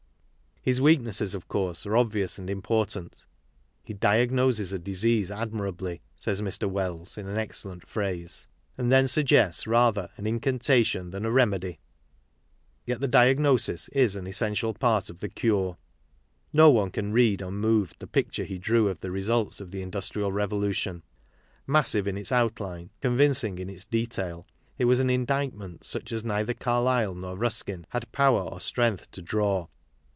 [0.63, 3.25] His weaknesses, of course, are obvious and important.!"
[3.83, 6.69] He diagnoses a disease admirably," says Mr.
[6.69, 8.45] Wells, in an excellent phrase,"
[8.77, 10.27] and then suggests rather an!
[10.27, 11.79] incantation than a remedy."
[12.85, 15.77] Yet the diagnosis is an essential part of the cure.
[16.53, 20.31] No one can read unmoved the picture he drew of the results of the Industrial
[20.31, 21.01] Re volution.
[21.65, 24.45] Massive in its outline, convincing in its detail,
[24.77, 29.23] it was an indictment such as neither Carlyle nor Ruskin had power or strength to
[29.23, 29.65] draw.